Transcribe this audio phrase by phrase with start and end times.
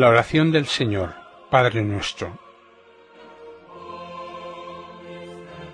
[0.00, 1.12] La oración del Señor,
[1.50, 2.38] Padre nuestro.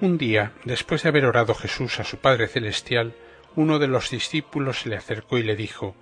[0.01, 3.15] Un día, después de haber orado Jesús a su Padre Celestial,
[3.55, 5.95] uno de los discípulos se le acercó y le dijo,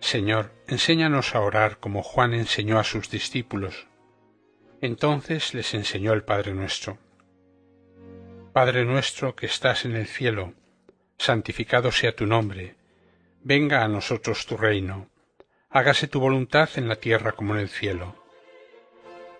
[0.00, 3.86] Señor, enséñanos a orar como Juan enseñó a sus discípulos.
[4.80, 6.96] Entonces les enseñó el Padre nuestro.
[8.54, 10.54] Padre nuestro que estás en el cielo,
[11.18, 12.74] santificado sea tu nombre,
[13.42, 15.10] venga a nosotros tu reino,
[15.76, 18.14] hágase tu voluntad en la tierra como en el cielo.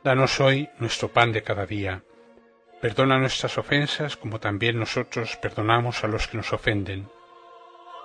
[0.05, 2.03] Danos hoy nuestro pan de cada día
[2.81, 7.09] Perdona nuestras ofensas como también nosotros perdonamos a los que nos ofenden.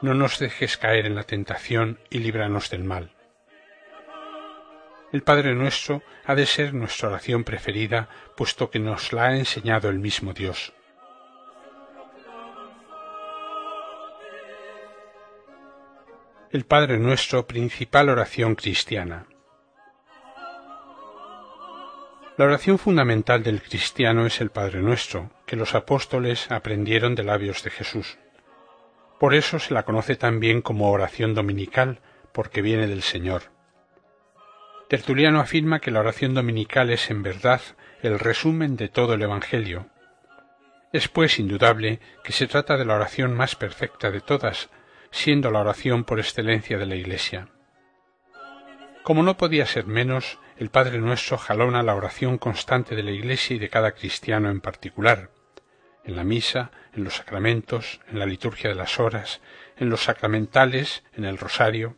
[0.02, 3.12] No nos dejes caer en la tentación y líbranos del mal.
[5.11, 9.89] El Padre nuestro ha de ser nuestra oración preferida, puesto que nos la ha enseñado
[9.89, 10.73] el mismo Dios.
[16.53, 19.25] El Padre nuestro, principal oración cristiana.
[22.35, 27.63] La oración fundamental del cristiano es el Padre Nuestro, que los apóstoles aprendieron de labios
[27.63, 28.17] de Jesús.
[29.17, 32.02] Por eso se la conoce también como oración dominical,
[32.33, 33.43] porque viene del Señor.
[34.89, 37.61] Tertuliano afirma que la oración dominical es en verdad
[38.02, 39.88] el resumen de todo el Evangelio.
[40.91, 44.69] Es pues indudable que se trata de la oración más perfecta de todas,
[45.12, 47.50] siendo la oración por excelencia de la Iglesia.
[49.04, 53.56] Como no podía ser menos, el Padre Nuestro jalona la oración constante de la Iglesia
[53.56, 55.32] y de cada cristiano en particular,
[56.04, 59.42] en la misa, en los sacramentos, en la liturgia de las horas,
[59.78, 61.98] en los sacramentales, en el rosario.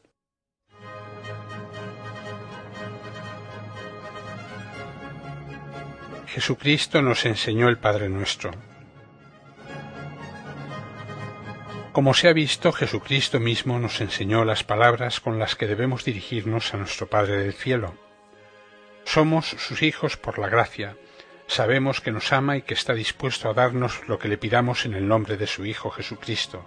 [6.27, 8.72] Jesucristo nos enseñó el Padre Nuestro.
[11.93, 16.73] Como se ha visto, Jesucristo mismo nos enseñó las palabras con las que debemos dirigirnos
[16.73, 17.93] a nuestro Padre del cielo.
[19.03, 20.97] Somos sus hijos por la gracia.
[21.45, 24.95] Sabemos que nos ama y que está dispuesto a darnos lo que le pidamos en
[24.95, 26.65] el nombre de su Hijo Jesucristo.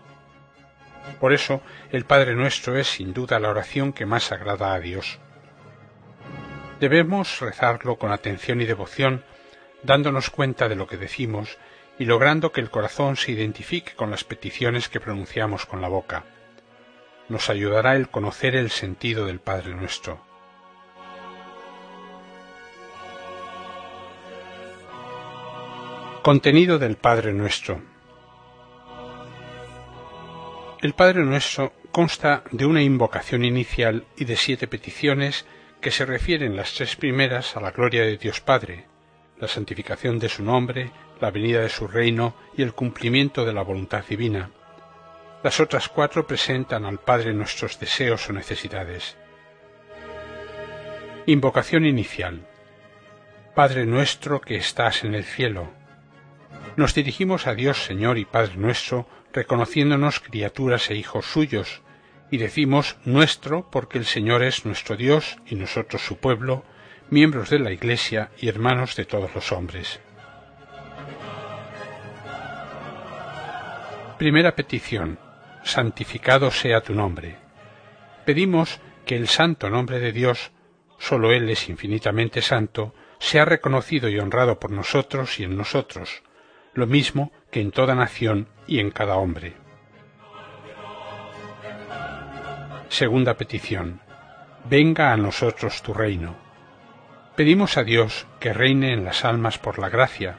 [1.18, 5.18] Por eso, el Padre nuestro es sin duda la oración que más agrada a Dios.
[6.78, 9.24] Debemos rezarlo con atención y devoción,
[9.82, 11.58] dándonos cuenta de lo que decimos
[11.98, 16.24] y logrando que el corazón se identifique con las peticiones que pronunciamos con la boca.
[17.28, 20.20] Nos ayudará el conocer el sentido del Padre nuestro.
[26.26, 27.80] Contenido del Padre Nuestro.
[30.82, 35.46] El Padre Nuestro consta de una invocación inicial y de siete peticiones
[35.80, 38.86] que se refieren las tres primeras a la gloria de Dios Padre,
[39.38, 40.90] la santificación de su nombre,
[41.20, 44.50] la venida de su reino y el cumplimiento de la voluntad divina.
[45.42, 49.16] Las otras cuatro presentan al Padre nuestros deseos o necesidades.
[51.26, 52.46] Invocación inicial.
[53.54, 55.70] Padre nuestro que estás en el cielo,
[56.76, 61.80] nos dirigimos a Dios Señor y Padre nuestro, reconociéndonos criaturas e hijos suyos,
[62.30, 66.64] y decimos nuestro porque el Señor es nuestro Dios y nosotros su pueblo,
[67.08, 70.00] miembros de la Iglesia y hermanos de todos los hombres.
[74.18, 75.18] Primera petición.
[75.62, 77.36] Santificado sea tu nombre.
[78.24, 80.52] Pedimos que el santo nombre de Dios,
[80.98, 86.22] sólo Él es infinitamente santo, sea reconocido y honrado por nosotros y en nosotros,
[86.72, 89.52] lo mismo que en toda nación y en cada hombre.
[92.88, 94.00] Segunda petición.
[94.64, 96.36] Venga a nosotros tu reino.
[97.36, 100.38] Pedimos a Dios que reine en las almas por la gracia,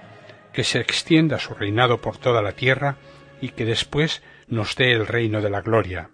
[0.52, 2.98] que se extienda su reinado por toda la tierra
[3.42, 6.12] y que después nos dé el reino de la gloria.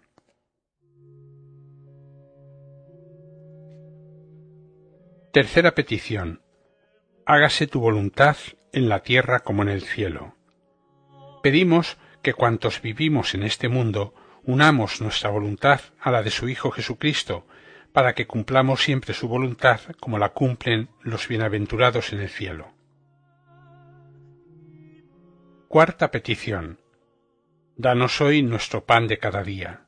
[5.32, 6.42] Tercera petición.
[7.26, 8.38] Hágase tu voluntad
[8.72, 10.36] en la tierra como en el cielo.
[11.42, 14.14] Pedimos que cuantos vivimos en este mundo
[14.44, 17.48] unamos nuestra voluntad a la de su Hijo Jesucristo,
[17.94, 22.74] para que cumplamos siempre su voluntad como la cumplen los bienaventurados en el cielo.
[25.68, 26.83] Cuarta petición.
[27.76, 29.88] Danos hoy nuestro pan de cada día.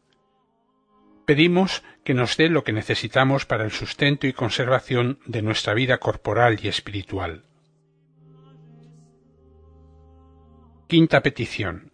[1.26, 6.00] Pedimos que nos dé lo que necesitamos para el sustento y conservación de nuestra vida
[6.00, 7.46] corporal y espiritual.
[10.88, 11.92] Quinta petición.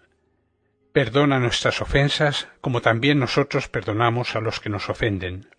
[0.94, 5.50] Perdona nuestras ofensas como también nosotros perdonamos a los que nos ofenden.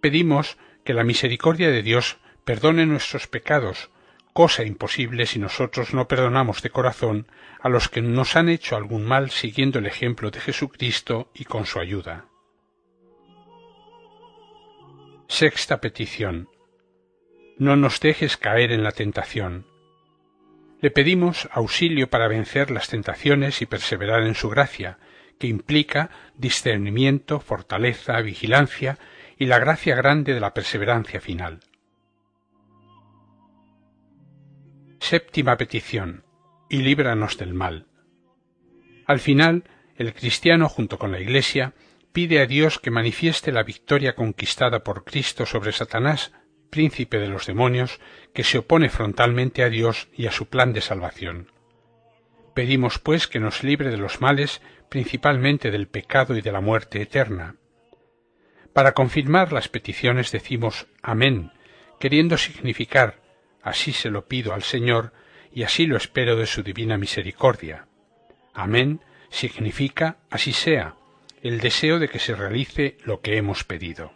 [0.00, 3.90] Pedimos que la misericordia de Dios perdone nuestros pecados,
[4.32, 7.26] cosa imposible si nosotros no perdonamos de corazón
[7.60, 11.66] a los que nos han hecho algún mal siguiendo el ejemplo de Jesucristo y con
[11.66, 12.26] su ayuda.
[15.28, 16.48] Sexta petición.
[17.58, 19.66] No nos dejes caer en la tentación.
[20.80, 24.98] Le pedimos auxilio para vencer las tentaciones y perseverar en su gracia,
[25.38, 28.98] que implica discernimiento, fortaleza, vigilancia
[29.38, 31.60] y la gracia grande de la perseverancia final.
[35.00, 36.24] Séptima petición.
[36.68, 37.86] Y líbranos del mal.
[39.06, 39.64] Al final,
[39.96, 41.72] el cristiano junto con la Iglesia
[42.12, 46.32] pide a Dios que manifieste la victoria conquistada por Cristo sobre Satanás,
[46.68, 47.98] príncipe de los demonios,
[48.34, 51.50] que se opone frontalmente a Dios y a su plan de salvación.
[52.54, 54.60] Pedimos, pues, que nos libre de los males,
[54.90, 57.56] principalmente del pecado y de la muerte eterna.
[58.74, 61.52] Para confirmar las peticiones decimos Amén,
[61.98, 63.19] queriendo significar
[63.62, 65.12] así se lo pido al Señor
[65.52, 67.86] y así lo espero de su divina misericordia.
[68.54, 70.96] Amén significa así sea,
[71.42, 74.12] el deseo de que se realice lo que hemos pedido.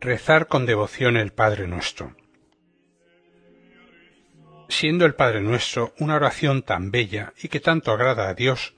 [0.00, 2.16] Rezar con devoción el Padre Nuestro.
[4.68, 8.74] Siendo el Padre Nuestro una oración tan bella y que tanto agrada a Dios,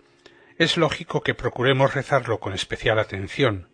[0.59, 3.69] es lógico que procuremos rezarlo con especial atención.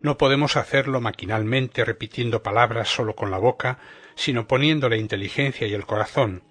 [0.00, 3.78] No podemos hacerlo maquinalmente repitiendo palabras solo con la boca,
[4.14, 6.42] sino poniendo la inteligencia y el corazón,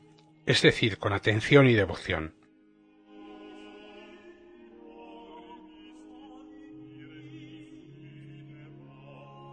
[0.45, 2.35] es decir, con atención y devoción.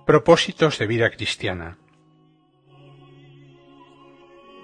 [0.07, 1.79] Propósitos de vida cristiana.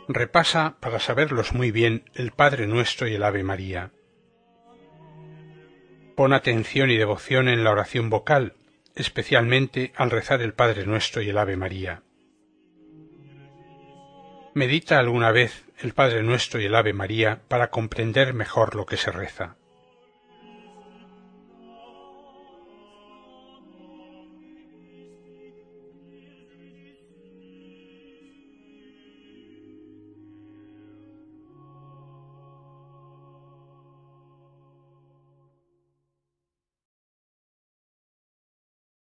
[0.08, 3.92] Repasa, para saberlos muy bien, el Padre Nuestro y el Ave María.
[6.16, 8.54] Pon atención y devoción en la oración vocal,
[8.94, 12.02] especialmente al rezar el Padre Nuestro y el Ave María.
[14.54, 18.96] Medita alguna vez el Padre Nuestro y el Ave María para comprender mejor lo que
[18.96, 19.56] se reza.